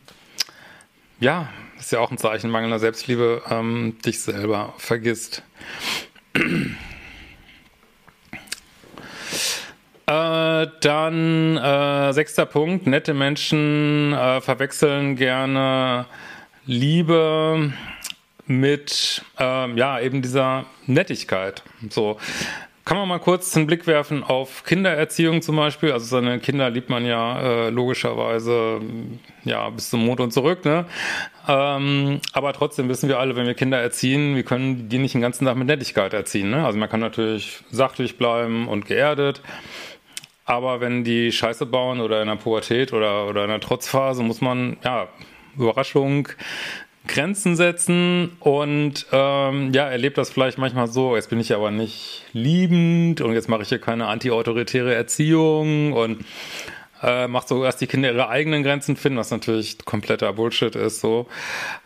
ja, 1.18 1.48
ist 1.78 1.92
ja 1.92 2.00
auch 2.00 2.10
ein 2.10 2.18
Zeichen 2.18 2.50
mangelnder 2.50 2.78
Selbstliebe, 2.78 3.42
ähm, 3.50 3.96
dich 4.04 4.20
selber 4.20 4.74
vergisst. 4.76 5.42
Äh, 10.08 10.68
dann 10.80 11.58
äh, 11.58 12.14
sechster 12.14 12.46
Punkt, 12.46 12.86
nette 12.86 13.12
Menschen 13.12 14.14
äh, 14.14 14.40
verwechseln 14.40 15.16
gerne 15.16 16.06
Liebe 16.64 17.74
mit 18.46 19.22
ähm, 19.38 19.76
ja 19.76 20.00
eben 20.00 20.22
dieser 20.22 20.64
Nettigkeit. 20.86 21.62
So 21.90 22.16
kann 22.86 22.96
man 22.96 23.06
mal 23.06 23.18
kurz 23.18 23.54
einen 23.54 23.66
Blick 23.66 23.86
werfen 23.86 24.24
auf 24.24 24.64
Kindererziehung 24.64 25.42
zum 25.42 25.56
Beispiel. 25.56 25.92
Also 25.92 26.06
seine 26.06 26.38
Kinder 26.38 26.70
liebt 26.70 26.88
man 26.88 27.04
ja 27.04 27.66
äh, 27.66 27.68
logischerweise 27.68 28.80
ja 29.44 29.68
bis 29.68 29.90
zum 29.90 30.06
Mond 30.06 30.20
und 30.20 30.32
zurück. 30.32 30.64
Ne? 30.64 30.86
Ähm, 31.46 32.22
aber 32.32 32.54
trotzdem 32.54 32.88
wissen 32.88 33.10
wir 33.10 33.18
alle, 33.18 33.36
wenn 33.36 33.46
wir 33.46 33.52
Kinder 33.52 33.78
erziehen, 33.78 34.36
wir 34.36 34.42
können 34.42 34.88
die 34.88 34.96
nicht 34.96 35.12
den 35.12 35.20
ganzen 35.20 35.44
Tag 35.44 35.56
mit 35.56 35.66
Nettigkeit 35.66 36.14
erziehen. 36.14 36.48
Ne? 36.48 36.64
Also 36.64 36.78
man 36.78 36.88
kann 36.88 37.00
natürlich 37.00 37.62
sachlich 37.70 38.16
bleiben 38.16 38.68
und 38.68 38.86
geerdet. 38.86 39.42
Aber 40.48 40.80
wenn 40.80 41.04
die 41.04 41.30
Scheiße 41.30 41.66
bauen 41.66 42.00
oder 42.00 42.22
in 42.22 42.28
der 42.28 42.36
Pubertät 42.36 42.94
oder, 42.94 43.28
oder 43.28 43.44
in 43.44 43.50
der 43.50 43.60
Trotzphase, 43.60 44.22
muss 44.22 44.40
man, 44.40 44.78
ja, 44.82 45.08
Überraschung, 45.58 46.26
Grenzen 47.06 47.54
setzen 47.54 48.32
und 48.40 49.06
ähm, 49.12 49.74
ja, 49.74 49.90
erlebt 49.90 50.16
das 50.16 50.30
vielleicht 50.30 50.56
manchmal 50.56 50.86
so, 50.86 51.16
jetzt 51.16 51.28
bin 51.28 51.38
ich 51.38 51.54
aber 51.54 51.70
nicht 51.70 52.24
liebend 52.32 53.20
und 53.20 53.34
jetzt 53.34 53.50
mache 53.50 53.60
ich 53.60 53.68
hier 53.68 53.78
keine 53.78 54.06
anti-autoritäre 54.06 54.94
Erziehung 54.94 55.92
und 55.92 56.24
äh, 57.02 57.28
macht 57.28 57.48
so, 57.48 57.62
dass 57.62 57.76
die 57.76 57.86
Kinder 57.86 58.10
ihre 58.10 58.30
eigenen 58.30 58.62
Grenzen 58.62 58.96
finden, 58.96 59.18
was 59.18 59.30
natürlich 59.30 59.84
kompletter 59.84 60.32
Bullshit 60.32 60.74
ist 60.74 61.00
so. 61.00 61.28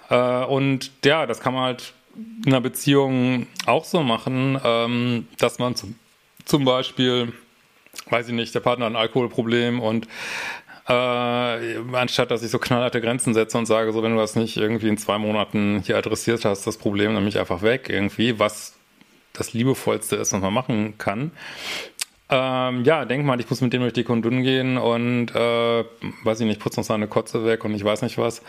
Äh, 0.08 0.44
und 0.44 0.92
ja, 1.04 1.26
das 1.26 1.40
kann 1.40 1.52
man 1.52 1.64
halt 1.64 1.94
in 2.46 2.52
einer 2.52 2.60
Beziehung 2.60 3.48
auch 3.66 3.84
so 3.84 4.04
machen, 4.04 4.56
ähm, 4.62 5.26
dass 5.38 5.58
man 5.58 5.74
zum, 5.74 5.96
zum 6.44 6.64
Beispiel 6.64 7.32
weiß 8.08 8.28
ich 8.28 8.34
nicht, 8.34 8.54
der 8.54 8.60
Partner 8.60 8.86
hat 8.86 8.92
ein 8.92 8.96
Alkoholproblem 8.96 9.80
und 9.80 10.06
äh, 10.88 10.92
anstatt 10.92 12.30
dass 12.30 12.42
ich 12.42 12.50
so 12.50 12.58
knallharte 12.58 13.00
Grenzen 13.00 13.34
setze 13.34 13.56
und 13.56 13.66
sage, 13.66 13.92
so 13.92 14.02
wenn 14.02 14.12
du 14.12 14.18
das 14.18 14.36
nicht 14.36 14.56
irgendwie 14.56 14.88
in 14.88 14.98
zwei 14.98 15.18
Monaten 15.18 15.82
hier 15.84 15.96
adressiert 15.96 16.44
hast, 16.44 16.66
das 16.66 16.76
Problem 16.76 17.14
nämlich 17.14 17.38
einfach 17.38 17.62
weg 17.62 17.88
irgendwie, 17.88 18.38
was 18.38 18.74
das 19.32 19.52
liebevollste 19.52 20.16
ist, 20.16 20.32
was 20.32 20.40
man 20.40 20.52
machen 20.52 20.98
kann. 20.98 21.30
Ähm, 22.28 22.84
ja, 22.84 23.04
denk 23.04 23.24
mal, 23.24 23.38
ich 23.40 23.48
muss 23.50 23.60
mit 23.60 23.72
dem 23.72 23.82
durch 23.82 23.92
die 23.92 24.04
Kondun 24.04 24.42
gehen 24.42 24.78
und 24.78 25.34
äh, 25.34 25.84
weiß 26.24 26.40
ich 26.40 26.46
nicht, 26.46 26.60
putze 26.60 26.80
noch 26.80 26.84
seine 26.84 27.06
Kotze 27.06 27.44
weg 27.44 27.64
und 27.64 27.74
ich 27.74 27.84
weiß 27.84 28.02
nicht 28.02 28.18
was. 28.18 28.42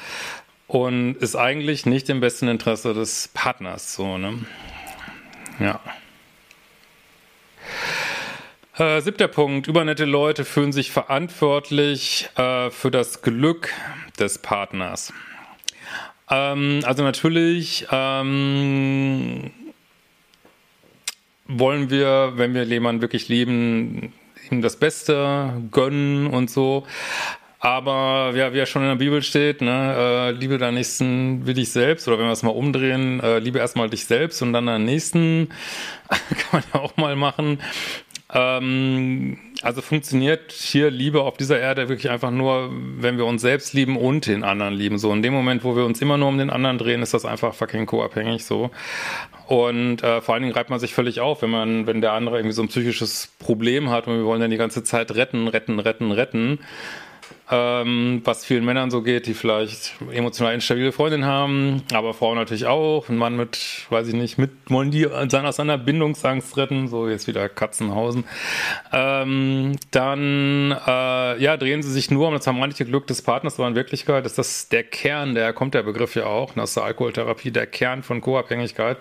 Und 0.68 1.16
ist 1.18 1.36
eigentlich 1.36 1.86
nicht 1.86 2.10
im 2.10 2.20
besten 2.20 2.48
Interesse 2.48 2.94
des 2.94 3.28
Partners 3.34 3.94
so, 3.94 4.18
ne? 4.18 4.46
Ja. 5.60 5.82
Äh, 8.76 9.02
siebter 9.02 9.28
Punkt. 9.28 9.68
Übernette 9.68 10.06
Leute 10.06 10.46
fühlen 10.46 10.72
sich 10.72 10.90
verantwortlich 10.90 12.28
äh, 12.38 12.72
für 12.72 12.90
das 12.90 13.22
Glück 13.22 13.70
des 14.20 14.40
Partners. 14.40 15.14
Ähm, 16.28 16.80
also 16.84 17.04
natürlich 17.04 17.86
ähm, 17.92 19.52
wollen 21.46 21.92
wir, 21.92 22.34
wenn 22.36 22.56
wir 22.56 22.64
jemanden 22.64 23.04
wirklich 23.04 23.30
lieben, 23.30 24.12
ihm 24.50 24.64
das 24.64 24.78
Beste 24.78 25.54
gönnen 25.70 26.26
und 26.26 26.50
so. 26.50 26.88
Aber 27.60 28.34
ja, 28.36 28.54
wie 28.54 28.58
ja 28.58 28.66
schon 28.66 28.82
in 28.82 28.90
der 28.90 28.96
Bibel 28.96 29.22
steht, 29.22 29.62
ne, 29.62 29.96
äh, 29.96 30.32
liebe 30.32 30.58
deinen 30.58 30.74
Nächsten 30.74 31.46
wie 31.46 31.54
dich 31.54 31.72
selbst, 31.72 32.08
oder 32.08 32.18
wenn 32.18 32.26
wir 32.26 32.34
es 32.34 32.44
mal 32.44 32.50
umdrehen, 32.50 33.20
äh, 33.20 33.38
liebe 33.38 33.60
erstmal 33.60 33.90
dich 33.90 34.06
selbst 34.06 34.42
und 34.42 34.52
dann 34.52 34.66
deinen 34.66 34.86
Nächsten, 34.86 35.50
kann 36.10 36.50
man 36.52 36.64
ja 36.74 36.80
auch 36.80 36.98
mal 36.98 37.16
machen. 37.16 37.60
Ähm, 38.34 39.38
also 39.62 39.82
funktioniert 39.82 40.52
hier 40.52 40.90
Liebe 40.90 41.22
auf 41.22 41.38
dieser 41.38 41.60
Erde 41.60 41.88
wirklich 41.88 42.10
einfach 42.10 42.32
nur, 42.32 42.72
wenn 42.98 43.18
wir 43.18 43.26
uns 43.26 43.42
selbst 43.42 43.74
lieben 43.74 43.96
und 43.96 44.26
den 44.26 44.44
anderen 44.44 44.74
lieben. 44.74 44.98
So 44.98 45.14
in 45.14 45.22
dem 45.22 45.34
Moment, 45.34 45.64
wo 45.64 45.76
wir 45.76 45.86
uns 45.86 46.02
immer 46.02 46.18
nur 46.18 46.30
um 46.30 46.38
den 46.38 46.50
anderen 46.50 46.78
drehen, 46.78 47.02
ist 47.02 47.14
das 47.14 47.26
einfach 47.26 47.54
fucking 47.54 47.86
co-abhängig 47.86 48.44
so. 48.44 48.72
Und 49.48 50.02
äh, 50.04 50.22
vor 50.22 50.34
allen 50.34 50.44
Dingen 50.44 50.56
reibt 50.56 50.70
man 50.70 50.80
sich 50.80 50.94
völlig 50.94 51.20
auf, 51.20 51.44
wenn 51.44 51.52
man, 51.52 51.86
wenn 51.86 52.02
der 52.02 52.14
andere 52.14 52.38
irgendwie 52.38 52.56
so 52.56 52.64
ein 52.64 52.70
psychisches 52.70 53.32
Problem 53.40 53.90
hat 53.90 54.08
und 54.08 54.18
wir 54.18 54.26
wollen 54.26 54.42
dann 54.42 54.52
die 54.52 54.58
ganze 54.58 54.84
Zeit 54.84 55.14
retten, 55.16 55.48
retten, 55.48 55.80
retten, 55.80 56.12
retten 56.12 56.60
ähm, 57.52 58.22
was 58.24 58.46
vielen 58.46 58.66
Männern 58.66 58.92
so 58.92 59.02
geht, 59.02 59.28
die 59.28 59.34
vielleicht 59.34 59.94
emotional 60.12 60.54
instabile 60.54 60.92
Freundin 60.92 61.26
haben, 61.26 61.84
aber 61.94 62.14
Frauen 62.14 62.38
natürlich 62.38 62.66
auch. 62.66 63.10
Ein 63.10 63.18
Mann 63.18 63.36
mit, 63.36 63.86
weiß 63.90 64.08
ich 64.08 64.14
nicht, 64.14 64.38
mit 64.38 64.52
wollen 64.68 64.92
die 64.92 65.08
seiner 65.28 65.52
seiner 65.52 65.78
Bindungsangst 65.78 66.58
retten, 66.58 66.88
so 66.88 67.08
jetzt 67.08 67.28
wieder 67.28 67.50
Katzenhausen. 67.50 68.24
Ähm, 68.92 69.76
dann 69.92 70.72
äh, 70.72 71.42
ja, 71.42 71.58
drehen 71.58 71.84
sie 71.84 71.92
sich 71.92 72.12
nur 72.12 72.28
um 72.28 72.34
das 72.34 72.48
harmonische 72.48 72.86
Glück 72.86 73.08
des 73.08 73.22
Partners, 73.22 73.60
aber 73.60 73.68
in 73.68 73.76
Wirklichkeit 73.76 74.26
ist 74.26 74.38
das 74.38 74.70
der 74.70 74.84
Kern, 74.84 75.36
der 75.36 75.54
kommt 75.54 75.74
der 75.74 75.84
Begriff 75.84 76.16
ja 76.16 76.26
auch, 76.26 76.56
aus 76.58 76.74
der 76.74 76.84
Alkoholtherapie, 76.84 77.52
der 77.52 77.68
Kern 77.68 78.04
von 78.04 78.22
Co-Abhängigkeit 78.22 78.98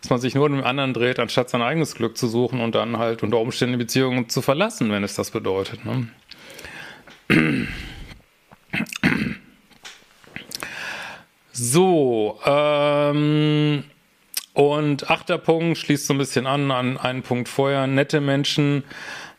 dass 0.00 0.10
man 0.10 0.18
sich 0.18 0.34
nur 0.34 0.46
um 0.46 0.52
den 0.52 0.64
anderen 0.64 0.94
dreht, 0.94 1.18
anstatt 1.18 1.50
sein 1.50 1.62
eigenes 1.62 1.94
Glück 1.94 2.16
zu 2.16 2.26
suchen 2.26 2.60
und 2.60 2.74
dann 2.74 2.98
halt 2.98 3.22
unter 3.22 3.38
Umständen 3.38 3.74
die 3.74 3.84
Beziehung 3.84 4.28
zu 4.28 4.40
verlassen, 4.40 4.90
wenn 4.90 5.04
es 5.04 5.14
das 5.14 5.30
bedeutet. 5.30 5.84
Ne? 5.84 6.08
So, 11.52 12.40
ähm, 12.46 13.84
und 14.54 15.10
achter 15.10 15.38
Punkt 15.38 15.78
schließt 15.78 16.06
so 16.06 16.14
ein 16.14 16.18
bisschen 16.18 16.46
an, 16.46 16.70
an 16.70 16.96
einen 16.96 17.22
Punkt 17.22 17.48
vorher. 17.48 17.86
Nette 17.86 18.20
Menschen 18.20 18.84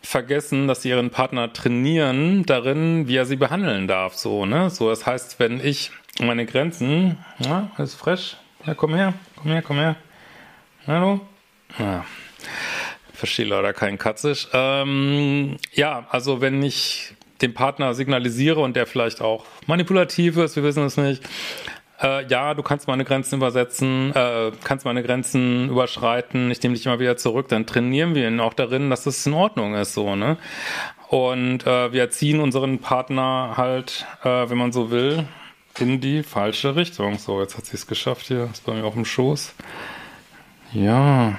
vergessen, 0.01 0.67
dass 0.67 0.83
sie 0.83 0.89
ihren 0.89 1.09
Partner 1.09 1.51
trainieren 1.51 2.45
darin, 2.45 3.07
wie 3.07 3.17
er 3.17 3.25
sie 3.25 3.35
behandeln 3.35 3.87
darf. 3.87 4.15
So, 4.15 4.45
ne? 4.45 4.69
So, 4.69 4.89
das 4.89 5.05
heißt, 5.05 5.39
wenn 5.39 5.63
ich 5.63 5.91
meine 6.19 6.45
Grenzen, 6.45 7.17
ja, 7.39 7.71
ist 7.77 7.95
fresh. 7.95 8.37
Ja, 8.65 8.73
komm 8.73 8.93
her, 8.93 9.13
komm 9.35 9.51
her, 9.51 9.61
komm 9.61 9.77
her. 9.77 9.95
Hallo? 10.87 11.21
Ja. 11.79 12.05
Verstehe 13.13 13.45
leider 13.45 13.73
kein 13.73 13.97
Katzisch. 13.97 14.47
Ähm, 14.53 15.57
ja, 15.73 16.05
also 16.09 16.41
wenn 16.41 16.63
ich 16.63 17.13
dem 17.41 17.53
Partner 17.53 17.93
signalisiere 17.93 18.59
und 18.59 18.75
der 18.75 18.87
vielleicht 18.87 19.21
auch 19.21 19.45
manipulativ 19.67 20.37
ist, 20.37 20.55
wir 20.55 20.63
wissen 20.63 20.83
es 20.83 20.97
nicht. 20.97 21.23
Äh, 22.01 22.25
ja, 22.27 22.53
du 22.53 22.63
kannst 22.63 22.87
meine 22.87 23.05
Grenzen 23.05 23.35
übersetzen, 23.35 24.11
äh, 24.15 24.51
kannst 24.63 24.85
meine 24.85 25.03
Grenzen 25.03 25.69
überschreiten, 25.69 26.49
ich 26.49 26.61
nehme 26.63 26.75
dich 26.75 26.85
immer 26.85 26.99
wieder 26.99 27.15
zurück, 27.15 27.47
dann 27.49 27.67
trainieren 27.67 28.15
wir 28.15 28.27
ihn 28.27 28.39
auch 28.39 28.53
darin, 28.53 28.89
dass 28.89 29.05
es 29.05 29.25
in 29.25 29.33
Ordnung 29.33 29.75
ist, 29.75 29.93
so, 29.93 30.15
ne? 30.15 30.37
Und 31.09 31.67
äh, 31.67 31.91
wir 31.91 32.01
erziehen 32.01 32.39
unseren 32.39 32.79
Partner 32.79 33.53
halt, 33.57 34.05
äh, 34.23 34.49
wenn 34.49 34.57
man 34.57 34.71
so 34.71 34.91
will, 34.91 35.27
in 35.77 36.01
die 36.01 36.23
falsche 36.23 36.75
Richtung. 36.75 37.17
So, 37.17 37.41
jetzt 37.41 37.57
hat 37.57 37.65
sie 37.65 37.75
es 37.75 37.85
geschafft 37.85 38.27
hier, 38.27 38.49
ist 38.51 38.65
bei 38.65 38.73
mir 38.73 38.85
auf 38.85 38.93
dem 38.93 39.05
Schoß. 39.05 39.53
Ja. 40.73 41.37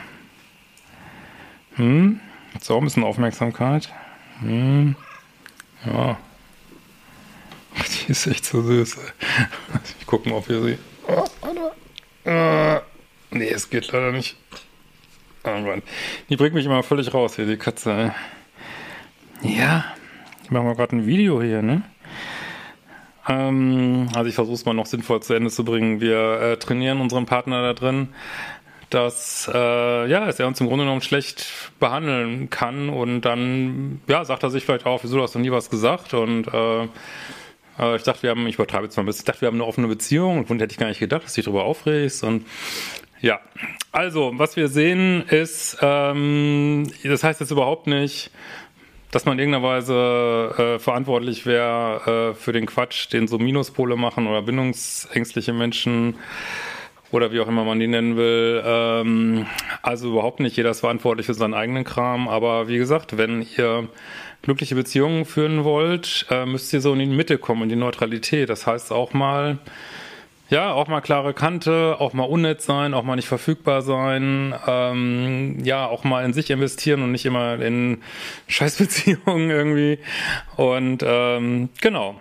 Hm, 1.76 2.20
jetzt 2.52 2.70
ein 2.70 2.84
bisschen 2.84 3.04
Aufmerksamkeit. 3.04 3.90
Hm. 4.40 4.94
Ja. 5.86 6.18
Die 7.76 8.10
ist 8.10 8.26
echt 8.26 8.44
so 8.44 8.62
süß. 8.62 8.96
Ich 10.00 10.06
gucke 10.06 10.28
mal, 10.28 10.36
ob 10.36 10.48
wir 10.48 10.62
sie. 10.62 10.78
Oh. 11.08 11.24
Äh, 12.24 12.80
nee, 13.30 13.48
es 13.48 13.70
geht 13.70 13.90
leider 13.92 14.12
nicht. 14.12 14.36
Oh 15.44 15.50
Mann. 15.50 15.82
Die 16.28 16.36
bringt 16.36 16.54
mich 16.54 16.66
immer 16.66 16.82
völlig 16.82 17.12
raus 17.12 17.36
hier, 17.36 17.46
die 17.46 17.56
Katze. 17.56 18.14
Ja, 19.42 19.84
ich 20.44 20.50
mache 20.50 20.62
mal 20.62 20.74
gerade 20.76 20.96
ein 20.96 21.06
Video 21.06 21.42
hier, 21.42 21.62
ne? 21.62 21.82
Ähm, 23.28 24.08
also 24.14 24.28
ich 24.28 24.34
versuche 24.34 24.54
es 24.54 24.64
mal 24.64 24.74
noch 24.74 24.86
sinnvoll 24.86 25.22
zu 25.22 25.34
Ende 25.34 25.50
zu 25.50 25.64
bringen. 25.64 26.00
Wir 26.00 26.40
äh, 26.40 26.56
trainieren 26.58 27.00
unseren 27.00 27.26
Partner 27.26 27.62
da 27.62 27.72
drin, 27.74 28.08
dass 28.94 29.50
äh, 29.52 30.06
ja, 30.08 30.26
dass 30.26 30.38
er 30.38 30.46
uns 30.46 30.60
im 30.60 30.68
Grunde 30.68 30.84
genommen 30.84 31.02
schlecht 31.02 31.46
behandeln 31.80 32.50
kann. 32.50 32.88
Und 32.88 33.22
dann 33.22 34.00
ja, 34.06 34.24
sagt 34.24 34.42
er 34.42 34.50
sich 34.50 34.64
vielleicht 34.64 34.86
auch, 34.86 35.02
wieso 35.02 35.22
hast 35.22 35.34
du 35.34 35.38
nie 35.38 35.50
was 35.50 35.70
gesagt. 35.70 36.14
Und 36.14 36.46
äh, 36.48 36.84
äh, 37.78 37.96
ich 37.96 38.02
dachte, 38.02 38.22
wir 38.22 38.30
haben, 38.30 38.46
ich 38.46 38.56
übertreibe 38.56 38.84
jetzt 38.84 38.96
mal 38.96 39.02
ein 39.02 39.06
bisschen, 39.06 39.20
ich 39.20 39.24
dachte, 39.26 39.40
wir 39.42 39.48
haben 39.48 39.56
eine 39.56 39.64
offene 39.64 39.88
Beziehung 39.88 40.44
und 40.44 40.60
hätte 40.60 40.72
ich 40.72 40.78
gar 40.78 40.88
nicht 40.88 41.00
gedacht, 41.00 41.24
dass 41.24 41.34
du 41.34 41.40
dich 41.40 41.46
darüber 41.46 41.64
aufregst. 41.64 42.22
Und 42.24 42.46
ja, 43.20 43.40
also 43.92 44.32
was 44.34 44.56
wir 44.56 44.68
sehen 44.68 45.22
ist, 45.28 45.78
ähm, 45.80 46.90
das 47.04 47.24
heißt 47.24 47.40
jetzt 47.40 47.50
überhaupt 47.50 47.86
nicht, 47.86 48.30
dass 49.10 49.26
man 49.26 49.38
in 49.38 49.50
irgendeiner 49.50 49.64
Weise 49.64 50.54
äh, 50.58 50.78
verantwortlich 50.78 51.46
wäre 51.46 52.32
äh, 52.32 52.34
für 52.34 52.52
den 52.52 52.66
Quatsch, 52.66 53.12
den 53.12 53.28
so 53.28 53.38
Minuspole 53.38 53.96
machen 53.96 54.26
oder 54.26 54.42
bindungsängstliche 54.42 55.52
Menschen 55.52 56.16
oder 57.12 57.30
wie 57.30 57.40
auch 57.40 57.48
immer 57.48 57.64
man 57.64 57.78
die 57.78 57.86
nennen 57.86 58.16
will. 58.16 58.62
Ähm, 58.64 59.46
also 59.82 60.10
überhaupt 60.10 60.40
nicht 60.40 60.56
jeder 60.56 60.70
ist 60.70 60.80
verantwortlich 60.80 61.26
für 61.26 61.34
seinen 61.34 61.54
eigenen 61.54 61.84
Kram. 61.84 62.28
Aber 62.28 62.66
wie 62.68 62.78
gesagt, 62.78 63.16
wenn 63.16 63.46
ihr 63.56 63.88
glückliche 64.40 64.74
Beziehungen 64.74 65.24
führen 65.24 65.62
wollt, 65.62 66.26
äh, 66.30 66.46
müsst 66.46 66.72
ihr 66.72 66.80
so 66.80 66.92
in 66.94 66.98
die 66.98 67.06
Mitte 67.06 67.38
kommen, 67.38 67.64
in 67.64 67.68
die 67.68 67.76
Neutralität. 67.76 68.48
Das 68.48 68.66
heißt 68.66 68.92
auch 68.92 69.12
mal, 69.12 69.58
ja, 70.48 70.72
auch 70.72 70.88
mal 70.88 71.00
klare 71.00 71.32
Kante, 71.32 71.96
auch 71.98 72.12
mal 72.12 72.24
unnett 72.24 72.60
sein, 72.60 72.92
auch 72.92 73.04
mal 73.04 73.16
nicht 73.16 73.28
verfügbar 73.28 73.80
sein, 73.82 74.54
ähm, 74.66 75.58
ja, 75.64 75.86
auch 75.86 76.04
mal 76.04 76.24
in 76.24 76.34
sich 76.34 76.50
investieren 76.50 77.02
und 77.02 77.12
nicht 77.12 77.24
immer 77.24 77.60
in 77.60 78.02
Scheißbeziehungen 78.48 79.50
irgendwie. 79.50 79.98
Und 80.56 81.02
ähm, 81.06 81.70
genau, 81.80 82.20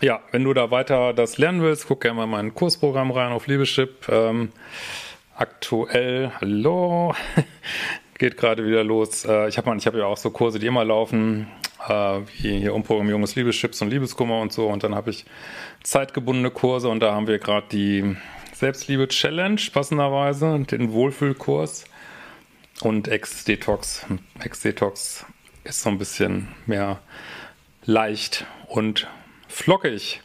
ja, 0.00 0.20
wenn 0.32 0.44
du 0.44 0.54
da 0.54 0.70
weiter 0.70 1.12
das 1.12 1.38
lernen 1.38 1.62
willst, 1.62 1.86
guck 1.86 2.00
gerne 2.00 2.16
mal 2.16 2.26
mein 2.26 2.54
Kursprogramm 2.54 3.10
rein 3.10 3.32
auf 3.32 3.46
Liebeschip. 3.46 4.08
Ähm, 4.08 4.50
aktuell, 5.36 6.32
hallo, 6.40 7.14
geht 8.18 8.36
gerade 8.36 8.66
wieder 8.66 8.82
los. 8.82 9.24
Äh, 9.24 9.48
ich 9.48 9.58
habe 9.58 9.70
hab 9.70 9.94
ja 9.94 10.06
auch 10.06 10.16
so 10.16 10.30
Kurse, 10.30 10.58
die 10.58 10.66
immer 10.66 10.84
laufen, 10.84 11.48
äh, 11.86 12.20
wie 12.38 12.60
hier 12.60 12.74
Umprogrammierung 12.74 13.20
des 13.22 13.36
Liebeschips 13.36 13.82
und 13.82 13.90
Liebeskummer 13.90 14.40
und 14.40 14.52
so. 14.52 14.68
Und 14.68 14.84
dann 14.84 14.94
habe 14.94 15.10
ich 15.10 15.26
zeitgebundene 15.82 16.50
Kurse 16.50 16.88
und 16.88 17.00
da 17.00 17.12
haben 17.12 17.26
wir 17.26 17.38
gerade 17.38 17.66
die 17.70 18.16
Selbstliebe-Challenge 18.54 19.60
passenderweise, 19.72 20.60
den 20.70 20.92
Wohlfühlkurs 20.92 21.84
und 22.82 23.08
Ex-Detox, 23.08 24.06
Ex-Detox 24.42 25.26
ist 25.64 25.82
so 25.82 25.90
ein 25.90 25.98
bisschen 25.98 26.48
mehr 26.66 27.00
leicht 27.84 28.46
und 28.68 29.06
flockig, 29.50 30.20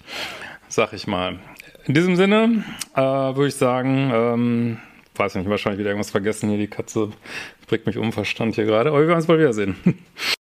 sag 0.68 0.94
ich 0.94 1.08
mal. 1.08 1.40
In 1.86 1.94
diesem 1.94 2.16
Sinne 2.16 2.64
äh, 2.96 3.02
würde 3.02 3.48
ich 3.48 3.56
sagen, 3.56 4.12
ähm, 4.14 4.78
weiß 5.16 5.36
nicht, 5.36 5.50
wahrscheinlich 5.50 5.80
wieder 5.80 5.90
irgendwas 5.90 6.12
vergessen 6.12 6.50
hier. 6.50 6.58
Die 6.58 6.68
Katze 6.68 7.10
bringt 7.68 7.86
mich 7.86 7.98
um 7.98 8.12
Verstand 8.12 8.56
hier 8.56 8.66
gerade. 8.66 8.90
Aber 8.90 9.00
wir 9.00 9.08
werden 9.08 9.18
uns 9.18 9.28
bald 9.28 9.40
wiedersehen. 9.40 9.76